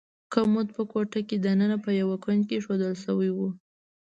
کمود 0.33 0.67
په 0.75 0.83
کوټه 0.91 1.19
کې 1.27 1.37
دننه 1.45 1.77
په 1.83 1.89
یو 2.01 2.09
کونج 2.23 2.41
کې 2.47 2.55
ایښودل 2.57 2.93
شوی 3.03 3.29
و. 3.35 3.39